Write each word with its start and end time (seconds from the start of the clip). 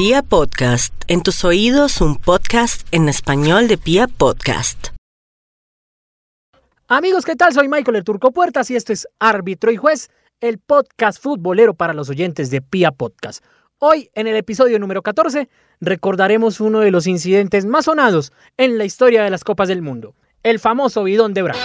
Pia 0.00 0.22
Podcast, 0.22 0.94
en 1.08 1.22
tus 1.22 1.44
oídos 1.44 2.00
un 2.00 2.16
podcast 2.16 2.88
en 2.90 3.10
español 3.10 3.68
de 3.68 3.76
Pia 3.76 4.06
Podcast. 4.08 4.94
Amigos, 6.88 7.26
¿qué 7.26 7.36
tal? 7.36 7.52
Soy 7.52 7.68
Michael 7.68 7.96
el 7.98 8.04
Turco 8.04 8.30
Puertas 8.30 8.70
y 8.70 8.76
esto 8.76 8.94
es 8.94 9.06
Árbitro 9.18 9.70
y 9.70 9.76
Juez, 9.76 10.08
el 10.40 10.56
podcast 10.56 11.22
futbolero 11.22 11.74
para 11.74 11.92
los 11.92 12.08
oyentes 12.08 12.48
de 12.48 12.62
Pia 12.62 12.92
Podcast. 12.92 13.44
Hoy, 13.78 14.08
en 14.14 14.26
el 14.26 14.36
episodio 14.36 14.78
número 14.78 15.02
14, 15.02 15.50
recordaremos 15.82 16.62
uno 16.62 16.80
de 16.80 16.90
los 16.90 17.06
incidentes 17.06 17.66
más 17.66 17.84
sonados 17.84 18.32
en 18.56 18.78
la 18.78 18.86
historia 18.86 19.22
de 19.22 19.28
las 19.28 19.44
Copas 19.44 19.68
del 19.68 19.82
Mundo, 19.82 20.14
el 20.42 20.60
famoso 20.60 21.04
bidón 21.04 21.34
de 21.34 21.42
Branco. 21.42 21.60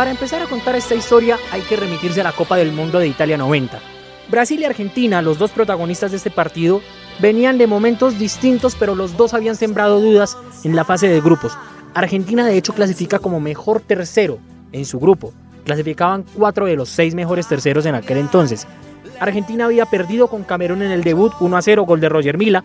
Para 0.00 0.12
empezar 0.12 0.40
a 0.40 0.46
contar 0.46 0.74
esta 0.76 0.94
historia 0.94 1.36
hay 1.52 1.60
que 1.60 1.76
remitirse 1.76 2.22
a 2.22 2.24
la 2.24 2.32
Copa 2.32 2.56
del 2.56 2.72
Mundo 2.72 2.98
de 2.98 3.06
Italia 3.06 3.36
90. 3.36 3.78
Brasil 4.30 4.58
y 4.58 4.64
Argentina, 4.64 5.20
los 5.20 5.38
dos 5.38 5.50
protagonistas 5.50 6.10
de 6.10 6.16
este 6.16 6.30
partido, 6.30 6.80
venían 7.18 7.58
de 7.58 7.66
momentos 7.66 8.18
distintos, 8.18 8.74
pero 8.76 8.94
los 8.94 9.18
dos 9.18 9.34
habían 9.34 9.56
sembrado 9.56 10.00
dudas 10.00 10.38
en 10.64 10.74
la 10.74 10.86
fase 10.86 11.06
de 11.06 11.20
grupos. 11.20 11.58
Argentina 11.92 12.46
de 12.46 12.56
hecho 12.56 12.72
clasifica 12.72 13.18
como 13.18 13.40
mejor 13.40 13.82
tercero 13.82 14.38
en 14.72 14.86
su 14.86 14.98
grupo. 14.98 15.34
Clasificaban 15.66 16.24
cuatro 16.32 16.64
de 16.64 16.76
los 16.76 16.88
seis 16.88 17.14
mejores 17.14 17.46
terceros 17.46 17.84
en 17.84 17.94
aquel 17.94 18.16
entonces. 18.16 18.66
Argentina 19.20 19.66
había 19.66 19.84
perdido 19.84 20.28
con 20.28 20.44
Camerún 20.44 20.80
en 20.80 20.92
el 20.92 21.04
debut 21.04 21.34
1 21.40 21.56
a 21.58 21.60
0, 21.60 21.82
gol 21.82 22.00
de 22.00 22.08
Roger 22.08 22.38
Mila. 22.38 22.64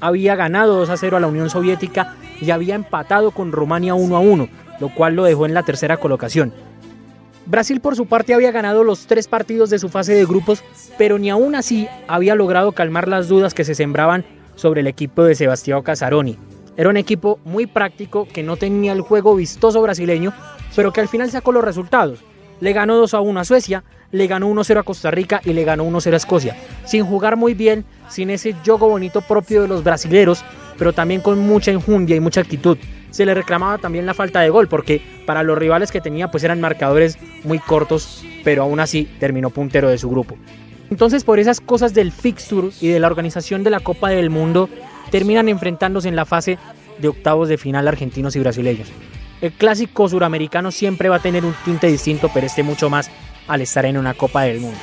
Había 0.00 0.36
ganado 0.36 0.76
2 0.76 0.90
a 0.90 0.96
0 0.96 1.16
a 1.16 1.20
la 1.20 1.26
Unión 1.26 1.50
Soviética 1.50 2.14
y 2.40 2.52
había 2.52 2.76
empatado 2.76 3.32
con 3.32 3.50
Rumania 3.50 3.96
1 3.96 4.16
a 4.16 4.20
1, 4.20 4.48
lo 4.78 4.94
cual 4.94 5.16
lo 5.16 5.24
dejó 5.24 5.44
en 5.44 5.54
la 5.54 5.64
tercera 5.64 5.96
colocación. 5.96 6.67
Brasil 7.48 7.80
por 7.80 7.96
su 7.96 8.04
parte 8.04 8.34
había 8.34 8.52
ganado 8.52 8.84
los 8.84 9.06
tres 9.06 9.26
partidos 9.26 9.70
de 9.70 9.78
su 9.78 9.88
fase 9.88 10.12
de 10.12 10.26
grupos, 10.26 10.62
pero 10.98 11.18
ni 11.18 11.30
aún 11.30 11.54
así 11.54 11.88
había 12.06 12.34
logrado 12.34 12.72
calmar 12.72 13.08
las 13.08 13.26
dudas 13.26 13.54
que 13.54 13.64
se 13.64 13.74
sembraban 13.74 14.26
sobre 14.54 14.82
el 14.82 14.86
equipo 14.86 15.24
de 15.24 15.34
Sebastián 15.34 15.80
Casaroni. 15.80 16.36
Era 16.76 16.90
un 16.90 16.98
equipo 16.98 17.40
muy 17.46 17.66
práctico 17.66 18.28
que 18.30 18.42
no 18.42 18.58
tenía 18.58 18.92
el 18.92 19.00
juego 19.00 19.34
vistoso 19.34 19.80
brasileño, 19.80 20.34
pero 20.76 20.92
que 20.92 21.00
al 21.00 21.08
final 21.08 21.30
sacó 21.30 21.52
los 21.52 21.64
resultados. 21.64 22.18
Le 22.60 22.74
ganó 22.74 22.98
2 22.98 23.14
a 23.14 23.20
1 23.20 23.40
a 23.40 23.44
Suecia, 23.46 23.82
le 24.12 24.26
ganó 24.26 24.50
1-0 24.50 24.80
a 24.80 24.82
Costa 24.82 25.10
Rica 25.10 25.40
y 25.42 25.54
le 25.54 25.64
ganó 25.64 25.84
1-0 25.84 26.12
a 26.12 26.16
Escocia. 26.16 26.56
Sin 26.84 27.06
jugar 27.06 27.36
muy 27.36 27.54
bien, 27.54 27.86
sin 28.10 28.28
ese 28.28 28.54
juego 28.62 28.90
bonito 28.90 29.22
propio 29.22 29.62
de 29.62 29.68
los 29.68 29.82
brasileros, 29.82 30.44
pero 30.76 30.92
también 30.92 31.22
con 31.22 31.38
mucha 31.38 31.70
enjundia 31.70 32.14
y 32.14 32.20
mucha 32.20 32.42
actitud 32.42 32.76
se 33.10 33.26
le 33.26 33.34
reclamaba 33.34 33.78
también 33.78 34.06
la 34.06 34.14
falta 34.14 34.40
de 34.40 34.50
gol, 34.50 34.68
porque 34.68 35.02
para 35.26 35.42
los 35.42 35.58
rivales 35.58 35.90
que 35.92 36.00
tenía 36.00 36.30
pues 36.30 36.44
eran 36.44 36.60
marcadores 36.60 37.18
muy 37.44 37.58
cortos, 37.58 38.24
pero 38.44 38.62
aún 38.62 38.80
así 38.80 39.08
terminó 39.18 39.50
puntero 39.50 39.88
de 39.88 39.98
su 39.98 40.10
grupo. 40.10 40.36
Entonces 40.90 41.24
por 41.24 41.38
esas 41.38 41.60
cosas 41.60 41.94
del 41.94 42.12
fixture 42.12 42.70
y 42.80 42.88
de 42.88 43.00
la 43.00 43.06
organización 43.06 43.64
de 43.64 43.70
la 43.70 43.80
Copa 43.80 44.10
del 44.10 44.30
Mundo, 44.30 44.68
terminan 45.10 45.48
enfrentándose 45.48 46.08
en 46.08 46.16
la 46.16 46.26
fase 46.26 46.58
de 46.98 47.08
octavos 47.08 47.48
de 47.48 47.58
final 47.58 47.88
argentinos 47.88 48.36
y 48.36 48.40
brasileños. 48.40 48.88
El 49.40 49.52
clásico 49.52 50.08
suramericano 50.08 50.70
siempre 50.70 51.08
va 51.08 51.16
a 51.16 51.22
tener 51.22 51.44
un 51.44 51.54
tinte 51.64 51.86
distinto, 51.86 52.30
pero 52.34 52.46
este 52.46 52.62
mucho 52.62 52.90
más 52.90 53.10
al 53.46 53.60
estar 53.60 53.86
en 53.86 53.96
una 53.96 54.14
Copa 54.14 54.42
del 54.42 54.60
Mundo. 54.60 54.78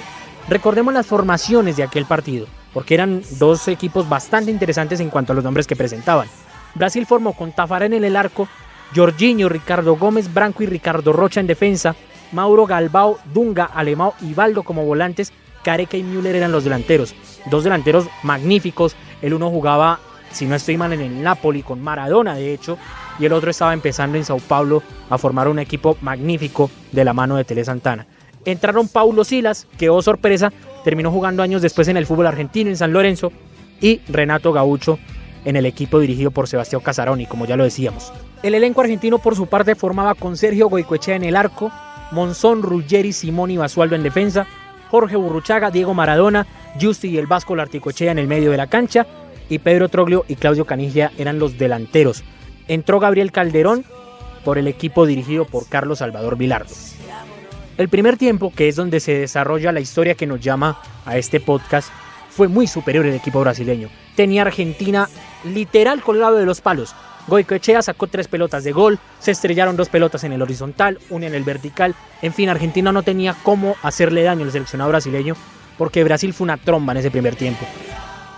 Recordemos 0.47 0.93
las 0.93 1.05
formaciones 1.05 1.75
de 1.75 1.83
aquel 1.83 2.05
partido, 2.05 2.47
porque 2.73 2.93
eran 2.93 3.21
dos 3.39 3.67
equipos 3.67 4.07
bastante 4.07 4.51
interesantes 4.51 4.99
en 4.99 5.09
cuanto 5.09 5.33
a 5.33 5.35
los 5.35 5.43
nombres 5.43 5.67
que 5.67 5.75
presentaban. 5.75 6.27
Brasil 6.75 7.05
formó 7.05 7.33
con 7.33 7.53
Tafarán 7.53 7.93
en 7.93 8.03
el 8.03 8.15
arco, 8.15 8.47
Jorginho, 8.93 9.49
Ricardo 9.49 9.95
Gómez, 9.95 10.33
Branco 10.33 10.61
y 10.61 10.65
Ricardo 10.65 11.13
Rocha 11.13 11.39
en 11.39 11.47
defensa, 11.47 11.95
Mauro 12.31 12.65
Galbao, 12.65 13.17
Dunga, 13.33 13.65
Alemão 13.65 14.13
y 14.21 14.33
Valdo 14.33 14.63
como 14.63 14.85
volantes, 14.85 15.31
Careca 15.63 15.97
y 15.97 16.03
Müller 16.03 16.35
eran 16.35 16.51
los 16.51 16.63
delanteros. 16.63 17.15
Dos 17.49 17.63
delanteros 17.63 18.07
magníficos, 18.23 18.95
el 19.21 19.33
uno 19.33 19.49
jugaba, 19.49 19.99
si 20.31 20.45
no 20.45 20.55
estoy 20.55 20.77
mal, 20.77 20.93
en 20.93 21.01
el 21.01 21.23
Napoli 21.23 21.63
con 21.63 21.81
Maradona 21.81 22.35
de 22.35 22.53
hecho, 22.53 22.77
y 23.19 23.25
el 23.25 23.33
otro 23.33 23.51
estaba 23.51 23.73
empezando 23.73 24.17
en 24.17 24.25
Sao 24.25 24.39
Paulo 24.39 24.83
a 25.09 25.17
formar 25.17 25.47
un 25.47 25.59
equipo 25.59 25.97
magnífico 26.01 26.69
de 26.91 27.05
la 27.05 27.13
mano 27.13 27.37
de 27.37 27.45
Tele 27.45 27.63
Santana. 27.63 28.05
Entraron 28.43 28.89
Paulo 28.89 29.23
Silas, 29.23 29.65
que 29.77 29.89
oh 29.89 30.01
sorpresa, 30.01 30.51
terminó 30.83 31.09
jugando 31.09 31.41
años 31.41 31.61
después 31.61 31.87
en 31.87 31.97
el 31.97 32.05
fútbol 32.05 32.27
argentino 32.27 32.69
en 32.69 32.77
San 32.77 32.93
Lorenzo, 32.93 33.31
y 33.81 34.01
Renato 34.07 34.53
Gaucho, 34.53 34.99
en 35.45 35.55
el 35.55 35.65
equipo 35.65 35.99
dirigido 35.99 36.31
por 36.31 36.47
Sebastián 36.47 36.81
Casaroni, 36.81 37.25
como 37.25 37.45
ya 37.45 37.55
lo 37.55 37.63
decíamos. 37.63 38.11
El 38.43 38.55
elenco 38.55 38.81
argentino 38.81 39.19
por 39.19 39.35
su 39.35 39.47
parte 39.47 39.75
formaba 39.75 40.15
con 40.15 40.35
Sergio 40.35 40.67
Goicoechea 40.67 41.15
en 41.15 41.23
el 41.23 41.35
arco, 41.35 41.71
Monzón, 42.11 42.61
Ruggeri, 42.61 43.13
Simón 43.13 43.51
y 43.51 43.57
Basualdo 43.57 43.95
en 43.95 44.03
defensa, 44.03 44.45
Jorge 44.91 45.15
Burruchaga, 45.15 45.71
Diego 45.71 45.93
Maradona, 45.93 46.45
Justi 46.79 47.09
y 47.09 47.17
el 47.17 47.27
Vasco 47.27 47.55
Larticochea 47.55 48.11
en 48.11 48.19
el 48.19 48.27
medio 48.27 48.51
de 48.51 48.57
la 48.57 48.67
cancha, 48.67 49.07
y 49.49 49.59
Pedro 49.59 49.89
Troglio 49.89 50.25
y 50.27 50.35
Claudio 50.35 50.65
Canigia 50.65 51.11
eran 51.17 51.39
los 51.39 51.57
delanteros. 51.57 52.23
Entró 52.67 52.99
Gabriel 52.99 53.31
Calderón 53.31 53.85
por 54.43 54.57
el 54.57 54.67
equipo 54.67 55.05
dirigido 55.05 55.45
por 55.45 55.67
Carlos 55.67 55.99
Salvador 55.99 56.37
Vilardo. 56.37 56.73
El 57.77 57.89
primer 57.89 58.17
tiempo, 58.17 58.53
que 58.55 58.69
es 58.69 58.75
donde 58.75 58.99
se 58.99 59.19
desarrolla 59.19 59.71
la 59.71 59.81
historia 59.81 60.15
que 60.15 60.27
nos 60.27 60.39
llama 60.39 60.79
a 61.05 61.17
este 61.17 61.39
podcast, 61.39 61.89
fue 62.29 62.47
muy 62.47 62.67
superior 62.67 63.05
el 63.05 63.15
equipo 63.15 63.41
brasileño. 63.41 63.89
Tenía 64.15 64.43
Argentina 64.43 65.09
literal 65.45 66.01
colgado 66.01 66.35
de 66.37 66.45
los 66.45 66.61
palos. 66.61 66.95
Goicoechea 67.27 67.81
sacó 67.81 68.07
tres 68.07 68.27
pelotas 68.27 68.63
de 68.63 68.71
gol, 68.71 68.99
se 69.19 69.31
estrellaron 69.31 69.75
dos 69.75 69.89
pelotas 69.89 70.23
en 70.23 70.33
el 70.33 70.41
horizontal, 70.41 70.99
una 71.09 71.25
en 71.27 71.33
el 71.33 71.43
vertical. 71.43 71.95
En 72.21 72.33
fin, 72.33 72.49
Argentina 72.49 72.91
no 72.91 73.03
tenía 73.03 73.35
cómo 73.41 73.75
hacerle 73.81 74.23
daño 74.23 74.43
al 74.43 74.51
seleccionado 74.51 74.91
brasileño 74.91 75.35
porque 75.77 76.03
Brasil 76.03 76.33
fue 76.33 76.45
una 76.45 76.57
tromba 76.57 76.93
en 76.93 76.97
ese 76.97 77.11
primer 77.11 77.35
tiempo. 77.35 77.65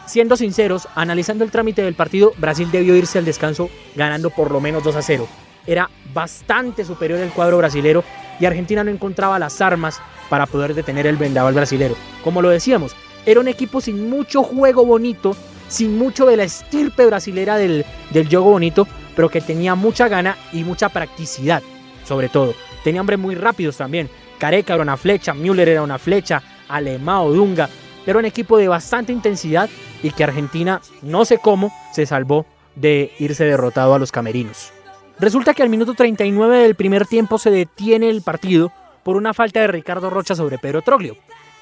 Siendo 0.06 0.38
sinceros, 0.38 0.88
analizando 0.96 1.44
el 1.44 1.51
trámite 1.51 1.81
del 1.81 1.94
partido, 1.94 2.31
Brasil 2.38 2.69
debió 2.72 2.96
irse 2.96 3.17
al 3.17 3.25
descanso 3.25 3.69
ganando 3.96 4.29
por 4.29 4.51
lo 4.51 4.62
menos 4.62 4.84
2 4.84 4.96
a 4.96 5.01
0. 5.01 5.28
Era 5.66 5.90
bastante 6.13 6.85
superior 6.85 7.19
el 7.19 7.31
cuadro 7.31 7.57
brasilero 7.57 8.06
y 8.40 8.46
Argentina 8.46 8.85
no 8.85 8.91
encontraba 8.91 9.38
las 9.38 9.59
armas 9.59 10.00
para 10.29 10.46
poder 10.46 10.73
detener 10.73 11.07
el 11.07 11.17
vendaval 11.17 11.53
brasilero. 11.53 11.96
Como 12.23 12.41
lo 12.41 12.50
decíamos, 12.50 12.96
era 13.25 13.41
un 13.41 13.50
equipo 13.50 13.81
sin 13.81 14.09
mucho 14.09 14.44
juego 14.44 14.85
bonito, 14.85 15.35
sin 15.67 15.97
mucho 15.97 16.25
de 16.25 16.38
la 16.38 16.44
estirpe 16.44 17.05
brasilera 17.05 17.57
del, 17.57 17.85
del 18.11 18.28
juego 18.28 18.51
bonito, 18.51 18.88
pero 19.16 19.29
que 19.29 19.41
tenía 19.41 19.75
mucha 19.75 20.07
gana 20.07 20.38
y 20.53 20.63
mucha 20.63 20.89
practicidad, 20.89 21.63
sobre 22.05 22.29
todo. 22.29 22.53
Tenía 22.83 23.01
hombres 23.01 23.19
muy 23.19 23.35
rápidos 23.35 23.78
también. 23.78 24.09
Careca 24.38 24.75
era 24.75 24.83
una 24.83 24.97
flecha, 24.97 25.33
Müller 25.33 25.69
era 25.69 25.81
una 25.81 25.97
flecha, 25.97 26.41
Alemao, 26.67 27.33
Dunga. 27.33 27.69
Era 28.05 28.19
un 28.19 28.25
equipo 28.25 28.57
de 28.57 28.67
bastante 28.67 29.11
intensidad 29.11 29.69
y 30.01 30.11
que 30.11 30.23
Argentina, 30.23 30.81
no 31.01 31.25
sé 31.25 31.39
cómo, 31.39 31.73
se 31.91 32.05
salvó 32.05 32.45
de 32.75 33.11
irse 33.19 33.44
derrotado 33.44 33.94
a 33.95 33.99
los 33.99 34.11
camerinos. 34.11 34.72
Resulta 35.19 35.53
que 35.53 35.63
al 35.63 35.69
minuto 35.69 35.95
39 35.95 36.59
del 36.59 36.75
primer 36.75 37.07
tiempo 37.07 37.39
se 37.39 37.49
detiene 37.49 38.09
el 38.09 38.22
partido 38.22 38.72
por 39.03 39.16
una 39.16 39.34
falta 39.34 39.61
de 39.61 39.67
Ricardo 39.67 40.09
Rocha 40.09 40.35
sobre 40.35 40.59
Pedro 40.59 40.84
Troglio. 40.84 41.17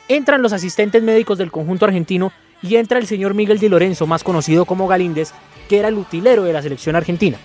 Entran 0.07 0.41
los 0.41 0.51
asistentes 0.51 1.01
médicos 1.01 1.37
del 1.37 1.51
conjunto 1.51 1.85
argentino 1.85 2.31
y 2.67 2.77
entra 2.77 2.99
el 2.99 3.07
señor 3.07 3.33
Miguel 3.33 3.59
Di 3.59 3.69
Lorenzo, 3.69 4.07
más 4.07 4.23
conocido 4.23 4.65
como 4.65 4.87
Galíndez, 4.87 5.31
que 5.69 5.79
era 5.79 5.87
el 5.87 5.95
utilero 5.95 6.43
de 6.43 6.53
la 6.53 6.61
selección 6.61 6.95
argentina. 6.95 7.37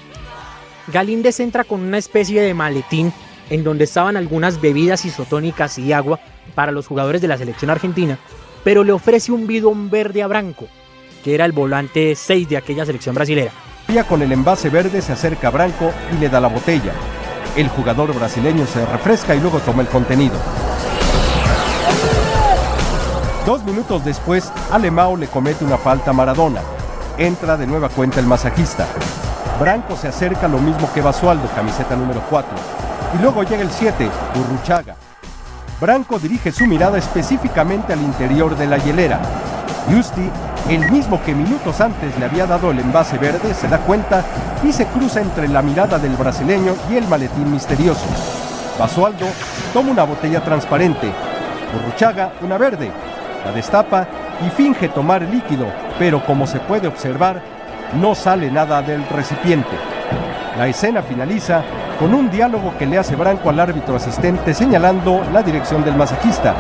Galíndez 0.89 1.41
entra 1.41 1.65
con 1.65 1.81
una 1.81 1.99
especie 1.99 2.41
de 2.41 2.55
maletín 2.55 3.13
en 3.51 3.65
donde 3.65 3.85
estaban 3.85 4.17
algunas 4.17 4.61
bebidas 4.61 5.05
isotónicas 5.05 5.79
y 5.79 5.93
agua 5.93 6.21
para 6.55 6.73
los 6.73 6.87
jugadores 6.87 7.21
de 7.21 7.29
la 7.29 7.37
selección 7.37 7.71
argentina, 7.71 8.19
pero 8.65 8.85
le 8.85 8.93
ofrece 8.93 9.33
un 9.33 9.47
bidón 9.47 9.91
verde 9.91 10.23
a 10.23 10.27
Branco, 10.27 10.67
que 11.23 11.35
era 11.35 11.45
el 11.45 11.53
volante 11.53 12.15
6 12.15 12.49
de 12.49 12.57
aquella 12.57 12.87
selección 12.87 13.15
brasilera. 13.15 13.53
Con 14.09 14.23
el 14.23 14.33
envase 14.33 14.71
verde 14.71 15.03
se 15.03 15.13
acerca 15.13 15.49
a 15.49 15.51
Branco 15.51 15.93
y 16.15 16.21
le 16.21 16.29
da 16.29 16.41
la 16.41 16.49
botella. 16.49 16.93
El 17.57 17.69
jugador 17.69 18.15
brasileño 18.15 18.65
se 18.67 18.87
refresca 18.87 19.35
y 19.35 19.41
luego 19.41 19.59
toma 19.59 19.83
el 19.83 19.89
contenido. 19.89 20.37
Dos 23.47 23.65
minutos 23.65 24.05
después, 24.05 24.53
Alemão 24.71 25.17
le 25.17 25.27
comete 25.27 25.65
una 25.65 25.79
falta 25.79 26.11
a 26.11 26.13
Maradona. 26.13 26.61
Entra 27.17 27.57
de 27.57 27.67
nueva 27.67 27.89
cuenta 27.89 28.21
el 28.21 28.27
masajista. 28.27 28.87
Branco 29.59 29.97
se 29.97 30.09
acerca 30.09 30.47
lo 30.47 30.59
mismo 30.59 30.93
que 30.93 31.01
Basualdo, 31.01 31.49
camiseta 31.57 31.97
número 31.97 32.23
4. 32.29 32.51
Y 33.19 33.23
luego 33.23 33.43
llega 33.43 33.63
el 33.63 33.71
7, 33.71 34.09
Burruchaga. 34.35 34.95
Branco 35.81 36.19
dirige 36.19 36.53
su 36.53 36.67
mirada 36.67 36.99
específicamente 36.99 37.95
al 37.95 38.03
interior 38.03 38.57
de 38.57 38.67
la 38.67 38.77
hielera. 38.77 39.19
Justi, 39.91 40.31
el 40.69 40.91
mismo 40.93 41.23
que 41.25 41.35
minutos 41.35 41.81
antes 41.81 42.17
le 42.19 42.27
había 42.27 42.47
dado 42.47 42.71
el 42.71 42.79
envase 42.79 43.17
verde, 43.17 43.55
se 43.55 43.69
da 43.69 43.79
cuenta 43.79 44.23
y 44.63 44.71
se 44.71 44.85
cruza 44.85 45.23
entre 45.23 45.49
la 45.49 45.63
mirada 45.63 45.99
del 45.99 46.15
brasileño 46.15 46.75
y 46.91 46.97
el 46.97 47.09
maletín 47.09 47.51
misterioso. 47.51 48.05
Basualdo 48.79 49.27
toma 49.73 49.93
una 49.93 50.05
botella 50.05 50.45
transparente, 50.45 51.11
Burruchaga 51.73 52.33
una 52.43 52.59
verde, 52.59 52.93
la 53.45 53.53
destapa 53.53 54.07
y 54.47 54.51
finge 54.51 54.89
tomar 54.89 55.23
líquido, 55.23 55.67
pero 55.99 56.25
como 56.25 56.47
se 56.47 56.61
puede 56.61 56.89
observar, 56.89 57.43
no 58.01 58.15
sale 58.15 58.51
nada 58.51 58.83
del 58.83 59.07
recipiente. 59.09 59.77
La 60.57 60.69
escena 60.69 61.03
finaliza 61.03 61.63
con 61.99 62.15
un 62.15 62.31
diálogo 62.31 62.75
que 62.79 62.87
le 62.87 62.99
hace 62.99 63.15
Branco 63.15 63.51
al 63.51 63.61
árbitro 63.61 63.97
asistente 63.97 64.55
señalando 64.55 65.23
la 65.33 65.43
dirección 65.43 65.85
del 65.85 65.97
masajista. 65.97 66.55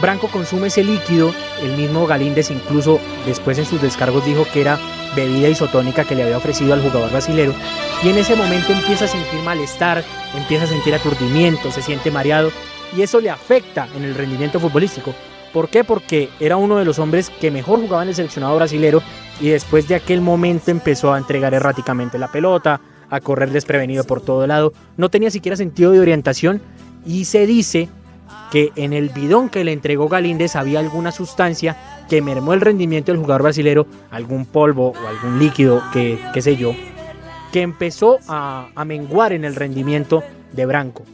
Branco 0.00 0.28
consume 0.28 0.66
ese 0.68 0.84
líquido, 0.84 1.32
el 1.62 1.76
mismo 1.76 2.06
Galíndez 2.06 2.50
incluso 2.50 3.00
después 3.26 3.58
en 3.58 3.64
sus 3.64 3.80
descargos 3.80 4.24
dijo 4.24 4.44
que 4.52 4.60
era 4.60 4.78
bebida 5.16 5.48
isotónica 5.48 6.04
que 6.04 6.14
le 6.14 6.24
había 6.24 6.36
ofrecido 6.36 6.74
al 6.74 6.82
jugador 6.82 7.10
brasilero 7.10 7.54
y 8.02 8.10
en 8.10 8.18
ese 8.18 8.36
momento 8.36 8.72
empieza 8.72 9.06
a 9.06 9.08
sentir 9.08 9.40
malestar, 9.40 10.04
empieza 10.36 10.64
a 10.64 10.68
sentir 10.68 10.94
aturdimiento, 10.94 11.70
se 11.70 11.82
siente 11.82 12.10
mareado 12.10 12.50
y 12.94 13.02
eso 13.02 13.20
le 13.20 13.30
afecta 13.30 13.88
en 13.96 14.04
el 14.04 14.14
rendimiento 14.14 14.60
futbolístico. 14.60 15.14
¿Por 15.52 15.68
qué? 15.68 15.84
Porque 15.84 16.30
era 16.40 16.56
uno 16.56 16.76
de 16.76 16.84
los 16.84 16.98
hombres 16.98 17.30
que 17.30 17.50
mejor 17.50 17.80
jugaba 17.80 18.02
en 18.02 18.08
el 18.08 18.14
seleccionado 18.14 18.56
brasilero 18.56 19.02
y 19.40 19.48
después 19.48 19.86
de 19.86 19.94
aquel 19.94 20.20
momento 20.20 20.70
empezó 20.70 21.12
a 21.12 21.18
entregar 21.18 21.52
erráticamente 21.52 22.18
la 22.18 22.32
pelota, 22.32 22.80
a 23.10 23.20
correr 23.20 23.50
desprevenido 23.50 24.04
por 24.04 24.22
todo 24.22 24.46
lado, 24.46 24.72
no 24.96 25.10
tenía 25.10 25.30
siquiera 25.30 25.56
sentido 25.56 25.90
de 25.90 26.00
orientación 26.00 26.62
y 27.04 27.26
se 27.26 27.46
dice 27.46 27.90
que 28.50 28.72
en 28.76 28.94
el 28.94 29.10
bidón 29.10 29.50
que 29.50 29.64
le 29.64 29.72
entregó 29.72 30.08
Galíndez 30.08 30.56
había 30.56 30.80
alguna 30.80 31.12
sustancia 31.12 32.04
que 32.08 32.22
mermó 32.22 32.54
el 32.54 32.62
rendimiento 32.62 33.12
del 33.12 33.20
jugador 33.20 33.42
brasilero, 33.42 33.86
algún 34.10 34.46
polvo 34.46 34.92
o 34.92 35.08
algún 35.08 35.38
líquido 35.38 35.82
que, 35.92 36.18
qué 36.32 36.40
sé 36.40 36.56
yo, 36.56 36.74
que 37.52 37.60
empezó 37.60 38.18
a, 38.28 38.68
a 38.74 38.84
menguar 38.86 39.32
en 39.32 39.44
el 39.44 39.54
rendimiento 39.54 40.22
de 40.52 40.64
Branco. 40.66 41.04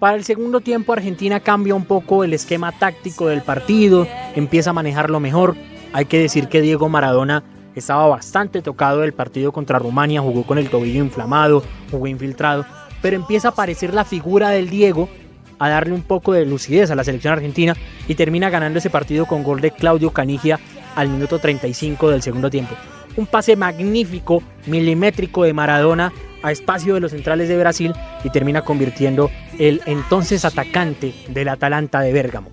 Para 0.00 0.16
el 0.16 0.24
segundo 0.24 0.60
tiempo 0.60 0.94
Argentina 0.94 1.40
cambia 1.40 1.74
un 1.74 1.84
poco 1.84 2.24
el 2.24 2.32
esquema 2.32 2.72
táctico 2.72 3.28
del 3.28 3.42
partido, 3.42 4.08
empieza 4.34 4.70
a 4.70 4.72
manejarlo 4.72 5.20
mejor. 5.20 5.56
Hay 5.92 6.06
que 6.06 6.18
decir 6.18 6.48
que 6.48 6.62
Diego 6.62 6.88
Maradona 6.88 7.44
estaba 7.74 8.06
bastante 8.06 8.62
tocado 8.62 9.00
del 9.00 9.12
partido 9.12 9.52
contra 9.52 9.78
Rumania, 9.78 10.22
jugó 10.22 10.44
con 10.44 10.56
el 10.56 10.70
tobillo 10.70 11.04
inflamado, 11.04 11.62
jugó 11.90 12.06
infiltrado, 12.06 12.64
pero 13.02 13.14
empieza 13.14 13.48
a 13.48 13.50
aparecer 13.50 13.92
la 13.92 14.06
figura 14.06 14.48
del 14.48 14.70
Diego 14.70 15.10
a 15.58 15.68
darle 15.68 15.92
un 15.92 16.02
poco 16.02 16.32
de 16.32 16.46
lucidez 16.46 16.90
a 16.90 16.94
la 16.94 17.04
selección 17.04 17.34
argentina 17.34 17.76
y 18.08 18.14
termina 18.14 18.48
ganando 18.48 18.78
ese 18.78 18.88
partido 18.88 19.26
con 19.26 19.42
gol 19.42 19.60
de 19.60 19.70
Claudio 19.70 20.12
Canigia 20.12 20.58
al 20.96 21.10
minuto 21.10 21.38
35 21.38 22.08
del 22.08 22.22
segundo 22.22 22.48
tiempo. 22.48 22.74
Un 23.18 23.26
pase 23.26 23.54
magnífico, 23.54 24.42
milimétrico 24.64 25.44
de 25.44 25.52
Maradona 25.52 26.10
a 26.42 26.52
espacio 26.52 26.94
de 26.94 27.00
los 27.00 27.12
centrales 27.12 27.48
de 27.48 27.58
Brasil 27.58 27.94
y 28.24 28.30
termina 28.30 28.62
convirtiendo 28.62 29.30
el 29.58 29.82
entonces 29.86 30.44
atacante 30.44 31.14
del 31.28 31.48
Atalanta 31.48 32.00
de 32.00 32.12
Bérgamo. 32.12 32.50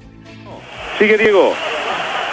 Sigue 0.98 1.18
Diego. 1.18 1.54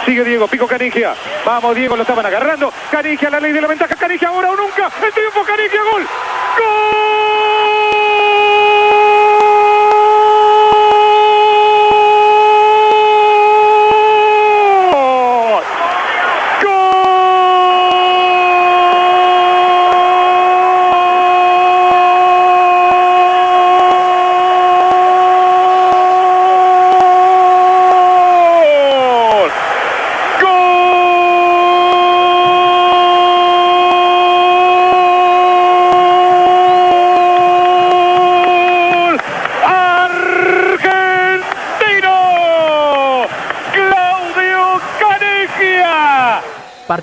Sigue 0.05 0.23
Diego, 0.23 0.47
pico 0.47 0.67
Canigia. 0.67 1.15
Vamos, 1.45 1.75
Diego, 1.75 1.95
lo 1.95 2.03
estaban 2.03 2.25
agarrando. 2.25 2.71
Canigia, 2.91 3.29
la 3.29 3.39
ley 3.39 3.51
de 3.51 3.61
la 3.61 3.67
ventaja. 3.67 3.95
Canigia, 3.95 4.29
ahora 4.29 4.51
o 4.51 4.55
nunca. 4.55 4.91
El 5.03 5.11
triunfo, 5.11 5.43
Canigia, 5.43 5.79
gol. 5.91 6.05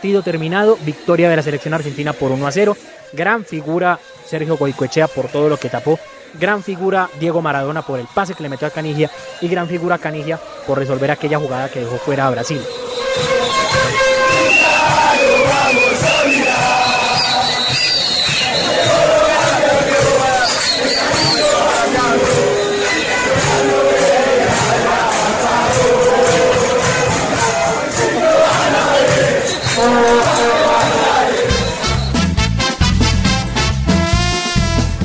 Partido 0.02 0.24
terminado, 0.24 0.76
victoria 0.84 1.30
de 1.30 1.36
la 1.36 1.44
selección 1.44 1.74
argentina 1.74 2.12
por 2.12 2.32
1 2.32 2.44
a 2.44 2.50
0. 2.50 2.76
Gran 3.12 3.44
figura 3.44 4.00
Sergio 4.26 4.56
Goicoechea 4.56 5.06
por 5.06 5.28
todo 5.28 5.48
lo 5.48 5.56
que 5.58 5.68
tapó. 5.68 5.96
Gran 6.40 6.64
figura 6.64 7.08
Diego 7.20 7.40
Maradona 7.40 7.82
por 7.82 8.00
el 8.00 8.08
pase 8.12 8.34
que 8.34 8.42
le 8.42 8.48
metió 8.48 8.66
a 8.66 8.72
Canigia. 8.72 9.12
Y 9.40 9.46
gran 9.46 9.68
figura 9.68 9.98
Canigia 9.98 10.40
por 10.66 10.76
resolver 10.76 11.12
aquella 11.12 11.38
jugada 11.38 11.68
que 11.68 11.78
dejó 11.78 11.98
fuera 11.98 12.26
a 12.26 12.30
Brasil. 12.30 12.60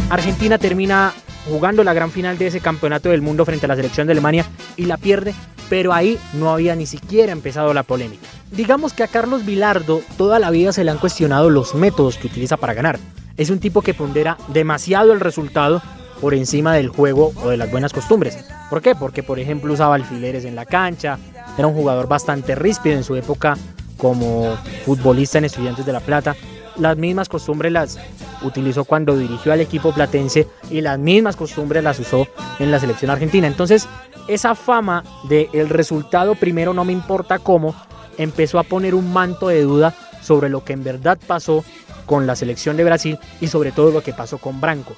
Argentina 0.09 0.57
termina 0.57 1.13
jugando 1.49 1.83
la 1.83 1.93
gran 1.93 2.11
final 2.11 2.37
de 2.37 2.47
ese 2.47 2.61
campeonato 2.61 3.09
del 3.09 3.21
mundo 3.21 3.43
frente 3.43 3.65
a 3.65 3.69
la 3.69 3.75
selección 3.75 4.07
de 4.07 4.13
Alemania 4.13 4.45
y 4.77 4.85
la 4.85 4.95
pierde, 4.95 5.33
pero 5.69 5.93
ahí 5.93 6.17
no 6.33 6.51
había 6.51 6.75
ni 6.75 6.85
siquiera 6.85 7.33
empezado 7.33 7.73
la 7.73 7.83
polémica. 7.83 8.25
Digamos 8.51 8.93
que 8.93 9.03
a 9.03 9.07
Carlos 9.07 9.45
Vilardo 9.45 10.01
toda 10.17 10.39
la 10.39 10.49
vida 10.49 10.71
se 10.71 10.85
le 10.85 10.91
han 10.91 10.97
cuestionado 10.97 11.49
los 11.49 11.75
métodos 11.75 12.17
que 12.17 12.27
utiliza 12.27 12.55
para 12.55 12.73
ganar. 12.73 12.99
Es 13.35 13.49
un 13.49 13.59
tipo 13.59 13.81
que 13.81 13.93
pondera 13.93 14.37
demasiado 14.47 15.11
el 15.11 15.19
resultado 15.19 15.81
por 16.21 16.33
encima 16.33 16.73
del 16.73 16.87
juego 16.87 17.33
o 17.43 17.49
de 17.49 17.57
las 17.57 17.69
buenas 17.69 17.91
costumbres. 17.91 18.45
¿Por 18.69 18.81
qué? 18.81 18.95
Porque 18.95 19.23
por 19.23 19.39
ejemplo 19.39 19.73
usaba 19.73 19.95
alfileres 19.95 20.45
en 20.45 20.55
la 20.55 20.65
cancha, 20.65 21.19
era 21.57 21.67
un 21.67 21.73
jugador 21.73 22.07
bastante 22.07 22.55
ríspido 22.55 22.95
en 22.95 23.03
su 23.03 23.15
época 23.17 23.57
como 23.97 24.57
futbolista 24.85 25.37
en 25.37 25.45
Estudiantes 25.45 25.85
de 25.85 25.91
La 25.91 25.99
Plata 25.99 26.35
las 26.79 26.97
mismas 26.97 27.29
costumbres 27.29 27.71
las 27.71 27.97
utilizó 28.41 28.85
cuando 28.85 29.17
dirigió 29.17 29.53
al 29.53 29.61
equipo 29.61 29.93
platense 29.93 30.47
y 30.69 30.81
las 30.81 30.99
mismas 30.99 31.35
costumbres 31.35 31.83
las 31.83 31.99
usó 31.99 32.27
en 32.59 32.71
la 32.71 32.79
selección 32.79 33.11
argentina. 33.11 33.47
Entonces, 33.47 33.87
esa 34.27 34.55
fama 34.55 35.03
de 35.29 35.49
el 35.53 35.69
resultado 35.69 36.35
primero 36.35 36.73
no 36.73 36.85
me 36.85 36.93
importa 36.93 37.39
cómo, 37.39 37.75
empezó 38.17 38.59
a 38.59 38.63
poner 38.63 38.95
un 38.95 39.13
manto 39.13 39.47
de 39.47 39.61
duda 39.61 39.93
sobre 40.21 40.49
lo 40.49 40.63
que 40.63 40.73
en 40.73 40.83
verdad 40.83 41.17
pasó 41.25 41.63
con 42.05 42.27
la 42.27 42.35
selección 42.35 42.77
de 42.77 42.83
Brasil 42.83 43.19
y 43.39 43.47
sobre 43.47 43.71
todo 43.71 43.91
lo 43.91 44.01
que 44.01 44.13
pasó 44.13 44.37
con 44.37 44.59
Branco. 44.59 44.93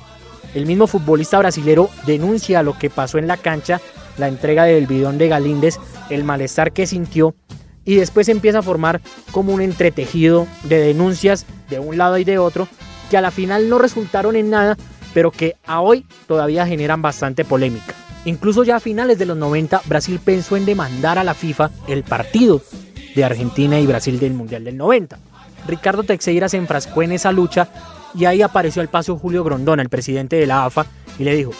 El 0.54 0.66
mismo 0.66 0.88
futbolista 0.88 1.38
brasilero 1.38 1.90
denuncia 2.06 2.64
lo 2.64 2.78
que 2.78 2.90
pasó 2.90 3.18
en 3.20 3.28
la 3.28 3.38
cancha, 3.38 3.80
la 4.18 4.28
entrega 4.28 4.64
del 4.64 4.88
bidón 4.88 5.18
de 5.18 5.28
Galíndez, 5.28 5.80
el 6.10 6.24
malestar 6.24 6.72
que 6.72 6.88
sintió 6.88 7.36
y 7.86 7.96
después 7.96 8.30
empieza 8.30 8.60
a 8.60 8.64
formar 8.64 9.02
como 9.32 9.54
un 9.54 9.62
entretejido 9.62 10.48
de 10.64 10.80
denuncias 10.80 11.46
de 11.70 11.80
un 11.80 11.98
lado 11.98 12.18
y 12.18 12.24
de 12.24 12.38
otro 12.38 12.68
que 13.10 13.18
a 13.18 13.22
la 13.22 13.32
final 13.32 13.70
no 13.70 13.78
resultaron 13.78 14.36
en 14.36 14.50
nada, 14.50 14.78
pero 15.14 15.32
que 15.32 15.56
a 15.66 15.82
hoy 15.82 16.06
todavía 16.28 16.68
generan 16.68 17.02
bastante 17.02 17.46
polémica. 17.46 17.94
Incluso 18.26 18.64
ya 18.64 18.78
a 18.78 18.80
finales 18.80 19.18
de 19.18 19.26
los 19.26 19.38
90 19.38 19.82
Brasil 19.86 20.20
pensó 20.24 20.58
en 20.58 20.66
demandar 20.66 21.18
a 21.18 21.24
la 21.24 21.34
FIFA 21.34 21.72
el 21.88 22.04
partido 22.04 22.62
de 23.16 23.24
Argentina 23.24 23.80
y 23.80 23.88
Brasil 23.88 24.20
del 24.20 24.34
Mundial 24.34 24.64
del 24.64 24.78
90. 24.78 25.18
Ricardo 25.68 26.04
Teixeira 26.04 26.50
se 26.50 26.58
enfrascó 26.58 27.02
en 27.02 27.12
esa 27.12 27.32
lucha 27.32 27.70
y 28.14 28.26
ahí 28.26 28.42
apareció 28.42 28.82
el 28.82 28.88
paso 28.88 29.18
Julio 29.18 29.44
Grondona, 29.44 29.82
el 29.82 29.90
presidente 29.90 30.36
de 30.36 30.48
la 30.48 30.66
AFA, 30.66 30.86
y 31.18 31.24
le 31.24 31.36
dijo, 31.36 31.52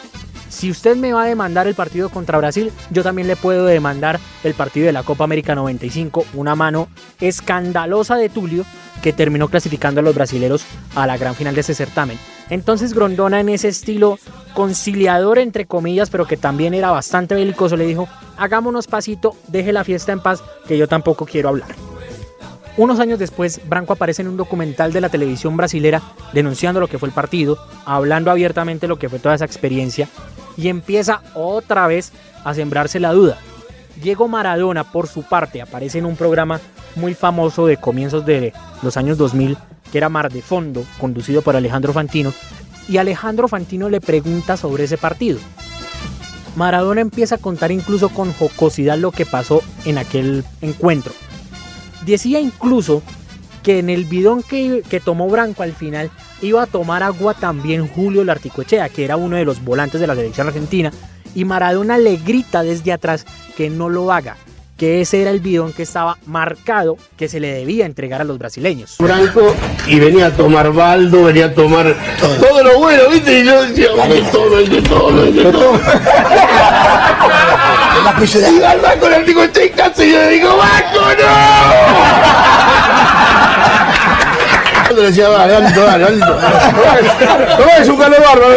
si 0.50 0.72
usted 0.72 0.96
me 0.96 1.14
va 1.14 1.24
a 1.24 1.28
demandar 1.28 1.68
el 1.68 1.76
partido 1.76 2.10
contra 2.10 2.40
Brasil, 2.40 2.72
yo 2.90 3.04
también 3.04 3.28
le 3.28 3.36
puedo 3.36 3.66
demandar 3.66 4.20
el 4.44 4.56
partido 4.56 4.88
de 4.88 4.94
la 4.94 5.04
Copa 5.04 5.24
América 5.24 5.54
95, 5.54 6.26
una 6.34 6.56
mano 6.56 6.90
escandalosa 7.20 8.16
de 8.16 8.30
Tulio 8.30 8.66
que 9.02 9.14
terminó 9.14 9.48
clasificando 9.48 10.02
a 10.02 10.04
los 10.04 10.16
brasileros 10.16 10.64
a 10.96 11.08
la 11.08 11.18
gran 11.18 11.36
final 11.36 11.56
de 11.56 11.62
ese 11.62 11.74
certamen. 11.74 12.20
Entonces 12.50 12.94
Grondona 12.94 13.40
en 13.40 13.50
ese 13.50 13.68
estilo 13.68 14.20
conciliador 14.54 15.40
entre 15.40 15.66
comillas, 15.66 16.10
pero 16.10 16.26
que 16.26 16.38
también 16.38 16.74
era 16.74 16.92
bastante 16.92 17.36
belicoso, 17.36 17.78
le 17.78 17.86
dijo, 17.86 18.08
hagámonos 18.38 18.88
pasito, 18.88 19.36
deje 19.48 19.72
la 19.72 19.84
fiesta 19.84 20.12
en 20.12 20.20
paz, 20.20 20.44
que 20.68 20.78
yo 20.78 20.88
tampoco 20.88 21.26
quiero 21.26 21.50
hablar. 21.50 21.70
Unos 22.78 23.00
años 23.00 23.20
después, 23.20 23.60
Branco 23.68 23.94
aparece 23.94 24.22
en 24.22 24.30
un 24.30 24.38
documental 24.38 24.94
de 24.94 25.02
la 25.02 25.10
televisión 25.10 25.58
brasilera 25.58 26.02
denunciando 26.32 26.80
lo 26.80 26.88
que 26.88 26.98
fue 26.98 27.10
el 27.10 27.14
partido, 27.14 27.58
hablando 27.86 28.32
abiertamente 28.32 28.88
lo 28.88 28.98
que 28.98 29.10
fue 29.10 29.20
toda 29.20 29.36
esa 29.36 29.46
experiencia 29.46 30.08
y 30.56 30.70
empieza 30.70 31.22
otra 31.34 31.88
vez 31.88 32.12
a 32.44 32.54
sembrarse 32.54 33.00
la 33.00 33.12
duda. 33.12 33.38
Diego 34.02 34.28
Maradona, 34.28 34.84
por 34.84 35.08
su 35.08 35.24
parte, 35.24 35.62
aparece 35.62 36.00
en 36.00 36.06
un 36.06 36.16
programa 36.16 36.60
muy 36.96 37.14
famoso 37.14 37.66
de 37.66 37.78
comienzos 37.78 38.26
de 38.26 38.54
los 38.82 38.98
años 38.98 39.18
2000, 39.18 39.58
que 39.92 39.98
era 39.98 40.10
Mar 40.10 40.32
de 40.32 40.42
Fondo, 40.42 40.86
conducido 41.00 41.42
por 41.42 41.56
Alejandro 41.56 41.94
Fantino, 41.94 42.34
y 42.88 42.98
Alejandro 42.98 43.48
Fantino 43.48 43.90
le 43.90 44.02
pregunta 44.02 44.58
sobre 44.58 44.86
ese 44.86 44.98
partido. 44.98 45.40
Maradona 46.56 47.02
empieza 47.02 47.36
a 47.36 47.40
contar 47.40 47.72
incluso 47.72 48.10
con 48.10 48.34
jocosidad 48.34 48.98
lo 48.98 49.12
que 49.12 49.26
pasó 49.26 49.62
en 49.86 49.98
aquel 50.00 50.44
encuentro 50.62 51.14
Decía 52.06 52.40
incluso 52.40 53.04
que 53.64 53.80
en 53.80 53.90
el 53.90 54.06
bidón 54.06 54.42
que, 54.42 54.84
que 54.90 55.00
tomó 55.00 55.30
Branco 55.30 55.64
al 55.64 55.74
final 55.74 56.10
iba 56.42 56.64
a 56.64 56.68
tomar 56.68 57.04
agua 57.04 57.34
también 57.34 57.88
Julio 57.88 58.24
Larticochea, 58.24 58.90
que 58.90 59.04
era 59.04 59.18
uno 59.18 59.36
de 59.36 59.46
los 59.46 59.64
volantes 59.64 60.00
de 60.00 60.08
la 60.08 60.16
selección 60.16 60.48
argentina, 60.48 60.92
y 61.36 61.46
Maradona 61.46 61.98
le 61.98 62.18
grita 62.18 62.64
desde 62.64 62.92
atrás 62.92 63.26
que 63.56 63.70
no 63.70 63.90
lo 63.90 64.12
haga, 64.12 64.38
que 64.78 65.02
ese 65.02 65.22
era 65.22 65.32
el 65.32 65.40
bidón 65.42 65.74
que 65.74 65.84
estaba 65.84 66.18
marcado 66.26 66.98
que 67.18 67.28
se 67.28 67.40
le 67.40 67.52
debía 67.52 67.86
entregar 67.86 68.22
a 68.22 68.24
los 68.24 68.38
brasileños. 68.38 68.96
Branco 69.00 69.54
y 69.88 70.00
venía 70.00 70.28
a 70.28 70.32
tomar 70.32 70.72
baldo, 70.72 71.26
venía 71.26 71.48
a 71.48 71.54
tomar 71.54 71.96
todo, 72.40 72.64
lo 72.64 72.80
bueno, 72.80 73.04
¿viste? 73.12 73.40
Y 73.42 73.46
yo 73.46 73.62
decía, 73.66 73.90
de 74.08 74.22
todo, 74.32 74.58
hay 74.58 74.68
de 74.68 74.82
todo, 74.82 75.24
hay 75.24 75.34
de 75.34 75.44
todo. 75.52 75.80
y 78.58 78.64
al 78.64 78.80
banco 78.80 79.10
le 79.10 79.24
digo, 79.24 79.44
estoy 79.44 79.70
casi 79.72 80.04
y 80.04 80.12
yo 80.12 80.20
le 80.20 80.30
digo, 80.30 80.58
¡Banco, 80.58 81.02
no! 81.20 82.30
Le 84.96 85.02
decía, 85.04 85.30
dale, 85.30 85.56
alto, 85.56 85.82
dale, 85.82 86.06
alto. 86.06 86.26
Tomá 87.58 87.78
es 87.80 87.88
un 87.88 87.98
calor 87.98 88.20
bárbaro. 88.20 88.54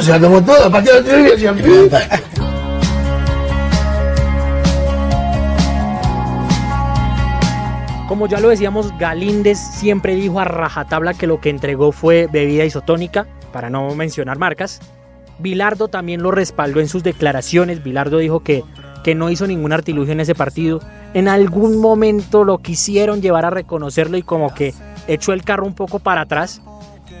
Se 0.00 0.10
la 0.10 0.18
tomó 0.20 0.42
toda, 0.42 0.70
Como 8.08 8.26
ya 8.26 8.40
lo 8.40 8.48
decíamos, 8.48 8.96
Galíndez 8.98 9.58
siempre 9.58 10.16
dijo 10.16 10.40
a 10.40 10.44
rajatabla 10.44 11.14
que 11.14 11.28
lo 11.28 11.40
que 11.40 11.48
entregó 11.48 11.92
fue 11.92 12.26
bebida 12.26 12.64
isotónica, 12.64 13.26
para 13.52 13.70
no 13.70 13.94
mencionar 13.94 14.36
marcas. 14.38 14.80
Bilardo 15.38 15.86
también 15.88 16.22
lo 16.22 16.30
respaldó 16.30 16.80
en 16.80 16.88
sus 16.88 17.02
declaraciones. 17.02 17.84
Bilardo 17.84 18.18
dijo 18.18 18.40
que, 18.40 18.64
que 19.04 19.14
no 19.14 19.30
hizo 19.30 19.46
ningún 19.46 19.72
artilugio 19.72 20.12
en 20.12 20.20
ese 20.20 20.34
partido. 20.34 20.80
En 21.12 21.26
algún 21.26 21.80
momento 21.80 22.44
lo 22.44 22.58
quisieron 22.58 23.20
llevar 23.20 23.44
a 23.44 23.50
reconocerlo 23.50 24.16
y 24.16 24.22
como 24.22 24.54
que 24.54 24.74
echó 25.08 25.32
el 25.32 25.42
carro 25.42 25.66
un 25.66 25.74
poco 25.74 25.98
para 25.98 26.22
atrás. 26.22 26.62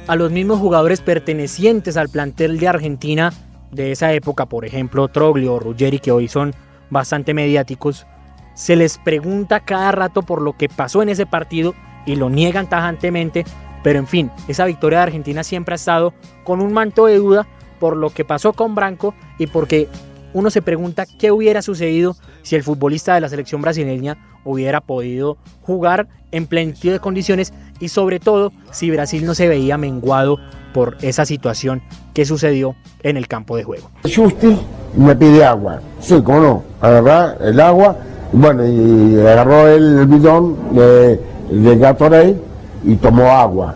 A 0.06 0.16
los 0.16 0.30
mismos 0.30 0.58
jugadores 0.58 1.00
pertenecientes 1.00 1.96
al 1.96 2.08
plantel 2.08 2.58
de 2.58 2.68
Argentina 2.68 3.32
de 3.72 3.92
esa 3.92 4.12
época, 4.12 4.46
por 4.46 4.64
ejemplo 4.64 5.08
Troglio 5.08 5.54
o 5.54 5.58
Ruggeri, 5.58 5.98
que 5.98 6.12
hoy 6.12 6.28
son 6.28 6.54
bastante 6.90 7.34
mediáticos, 7.34 8.06
se 8.54 8.76
les 8.76 8.98
pregunta 8.98 9.60
cada 9.60 9.92
rato 9.92 10.22
por 10.22 10.42
lo 10.42 10.56
que 10.56 10.68
pasó 10.68 11.02
en 11.02 11.08
ese 11.08 11.26
partido 11.26 11.74
y 12.06 12.16
lo 12.16 12.30
niegan 12.30 12.68
tajantemente, 12.68 13.44
pero 13.82 13.98
en 13.98 14.06
fin, 14.06 14.30
esa 14.48 14.64
victoria 14.64 14.98
de 14.98 15.04
Argentina 15.04 15.44
siempre 15.44 15.74
ha 15.74 15.76
estado 15.76 16.12
con 16.44 16.60
un 16.60 16.72
manto 16.72 17.06
de 17.06 17.16
duda 17.16 17.46
por 17.78 17.96
lo 17.96 18.10
que 18.10 18.24
pasó 18.24 18.52
con 18.52 18.74
Branco 18.74 19.14
y 19.38 19.46
porque 19.46 19.88
uno 20.32 20.50
se 20.50 20.62
pregunta 20.62 21.06
qué 21.18 21.32
hubiera 21.32 21.62
sucedido 21.62 22.16
si 22.42 22.56
el 22.56 22.62
futbolista 22.62 23.14
de 23.14 23.20
la 23.20 23.28
selección 23.28 23.62
brasileña 23.62 24.16
hubiera 24.44 24.80
podido 24.80 25.36
jugar 25.62 26.08
en 26.32 26.46
plenitud 26.46 26.90
de 26.90 27.00
condiciones 27.00 27.52
y 27.80 27.88
sobre 27.88 28.20
todo 28.20 28.52
si 28.70 28.90
Brasil 28.90 29.24
no 29.24 29.34
se 29.34 29.48
veía 29.48 29.76
menguado 29.78 30.38
por 30.72 30.96
esa 31.02 31.24
situación 31.24 31.82
que 32.14 32.24
sucedió 32.24 32.76
en 33.02 33.16
el 33.16 33.26
campo 33.26 33.56
de 33.56 33.64
juego. 33.64 33.90
Justi 34.04 34.56
me 34.96 35.16
pide 35.16 35.44
agua, 35.44 35.80
sí, 36.00 36.20
cómo 36.22 36.40
no, 36.40 36.64
agarrar 36.80 37.38
el 37.42 37.60
agua 37.60 37.96
bueno, 38.32 38.64
y 38.64 39.18
agarró 39.26 39.66
el 39.66 40.06
bidón 40.06 40.56
de, 40.72 41.20
de 41.50 41.76
Gatorade 41.76 42.36
y 42.84 42.94
tomó 42.96 43.28
agua. 43.30 43.74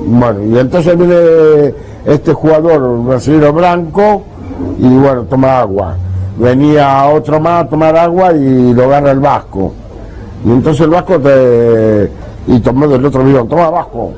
Bueno, 0.00 0.44
y 0.44 0.58
entonces 0.58 0.96
viene 0.96 1.74
este 2.04 2.32
jugador 2.34 3.02
brasileño 3.04 3.52
blanco 3.52 4.24
y 4.78 4.88
bueno, 4.88 5.22
toma 5.22 5.60
agua. 5.60 5.96
Venía 6.36 7.06
otro 7.06 7.40
más 7.40 7.64
a 7.64 7.68
tomar 7.68 7.96
agua 7.96 8.32
y 8.32 8.72
lo 8.72 8.84
agarra 8.84 9.10
el 9.10 9.20
vasco. 9.20 9.74
Y 10.44 10.50
entonces 10.50 10.82
el 10.82 10.90
vasco 10.90 11.18
te, 11.18 12.10
y 12.46 12.60
tomó 12.60 12.86
del 12.86 13.04
otro 13.04 13.24
bidón, 13.24 13.48
toma 13.48 13.70
vasco. 13.70 14.12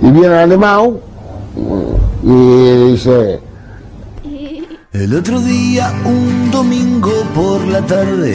Y 0.00 0.10
viene 0.10 0.26
el 0.28 0.34
alemán 0.34 0.94
y 2.22 2.90
dice... 2.92 3.40
El 4.92 5.14
otro 5.14 5.38
día, 5.40 5.92
un 6.06 6.50
domingo 6.50 7.12
por 7.34 7.64
la 7.66 7.82
tarde, 7.82 8.34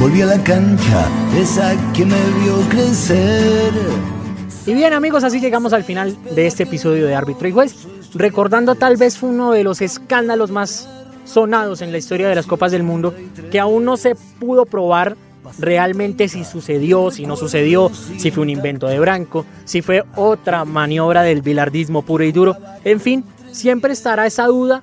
volví 0.00 0.20
a 0.20 0.26
la 0.26 0.38
cancha, 0.42 1.08
esa 1.38 1.72
que 1.92 2.04
me 2.04 2.16
vio 2.42 2.60
crecer. 2.68 3.72
Y 4.66 4.74
bien 4.74 4.92
amigos, 4.92 5.22
así 5.22 5.40
llegamos 5.40 5.72
al 5.72 5.84
final 5.84 6.16
de 6.34 6.46
este 6.46 6.64
episodio 6.64 7.06
de 7.06 7.14
Árbitro 7.14 7.46
y 7.46 7.52
Juez, 7.52 7.86
recordando 8.14 8.74
tal 8.74 8.96
vez 8.96 9.22
uno 9.22 9.52
de 9.52 9.64
los 9.64 9.80
escándalos 9.80 10.50
más 10.50 10.88
sonados 11.24 11.82
en 11.82 11.92
la 11.92 11.98
historia 11.98 12.28
de 12.28 12.34
las 12.34 12.46
Copas 12.46 12.72
del 12.72 12.82
Mundo, 12.82 13.14
que 13.50 13.60
aún 13.60 13.84
no 13.84 13.96
se 13.96 14.14
pudo 14.14 14.66
probar 14.66 15.16
realmente 15.58 16.28
si 16.28 16.44
sucedió, 16.44 17.10
si 17.10 17.26
no 17.26 17.36
sucedió, 17.36 17.90
si 18.18 18.30
fue 18.30 18.42
un 18.42 18.50
invento 18.50 18.86
de 18.86 18.98
Branco, 18.98 19.44
si 19.64 19.82
fue 19.82 20.04
otra 20.16 20.64
maniobra 20.64 21.22
del 21.22 21.42
bilardismo 21.42 22.02
puro 22.02 22.24
y 22.24 22.32
duro, 22.32 22.56
en 22.84 23.00
fin, 23.00 23.24
siempre 23.52 23.92
estará 23.92 24.26
esa 24.26 24.46
duda 24.46 24.82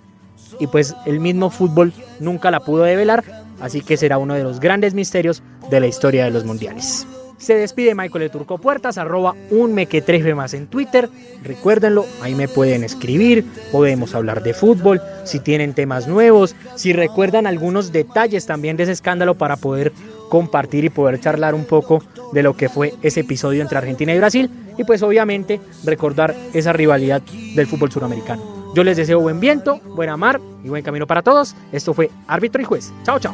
y 0.59 0.67
pues 0.67 0.95
el 1.05 1.19
mismo 1.19 1.49
fútbol 1.49 1.93
nunca 2.19 2.51
la 2.51 2.59
pudo 2.59 2.83
develar, 2.83 3.23
así 3.59 3.81
que 3.81 3.97
será 3.97 4.17
uno 4.17 4.33
de 4.33 4.43
los 4.43 4.59
grandes 4.59 4.93
misterios 4.93 5.41
de 5.69 5.79
la 5.79 5.87
historia 5.87 6.25
de 6.25 6.31
los 6.31 6.45
mundiales. 6.45 7.07
Se 7.41 7.55
despide 7.55 7.95
Michael 7.95 8.25
de 8.25 8.29
Turco 8.29 8.59
Puertas, 8.59 8.99
arroba 8.99 9.35
un 9.49 9.73
mequetrefe 9.73 10.35
más 10.35 10.53
en 10.53 10.67
Twitter. 10.67 11.09
Recuérdenlo, 11.43 12.05
ahí 12.21 12.35
me 12.35 12.47
pueden 12.47 12.83
escribir, 12.83 13.43
podemos 13.71 14.13
hablar 14.13 14.43
de 14.43 14.53
fútbol, 14.53 15.01
si 15.23 15.39
tienen 15.39 15.73
temas 15.73 16.07
nuevos, 16.07 16.55
si 16.75 16.93
recuerdan 16.93 17.47
algunos 17.47 17.91
detalles 17.91 18.45
también 18.45 18.77
de 18.77 18.83
ese 18.83 18.91
escándalo 18.91 19.35
para 19.35 19.57
poder 19.57 19.91
compartir 20.29 20.85
y 20.85 20.89
poder 20.89 21.19
charlar 21.19 21.55
un 21.55 21.65
poco 21.65 22.03
de 22.31 22.43
lo 22.43 22.55
que 22.55 22.69
fue 22.69 22.93
ese 23.01 23.21
episodio 23.21 23.63
entre 23.63 23.79
Argentina 23.79 24.13
y 24.13 24.19
Brasil 24.19 24.49
y 24.77 24.83
pues 24.83 25.01
obviamente 25.01 25.59
recordar 25.83 26.35
esa 26.53 26.73
rivalidad 26.73 27.23
del 27.55 27.65
fútbol 27.65 27.91
suramericano. 27.91 28.71
Yo 28.75 28.83
les 28.83 28.97
deseo 28.97 29.19
buen 29.19 29.39
viento, 29.39 29.79
buena 29.95 30.15
mar 30.15 30.39
y 30.63 30.69
buen 30.69 30.83
camino 30.83 31.07
para 31.07 31.23
todos. 31.23 31.55
Esto 31.71 31.93
fue 31.93 32.11
Árbitro 32.27 32.61
y 32.61 32.65
Juez. 32.65 32.93
Chao, 33.03 33.19
chao. 33.19 33.33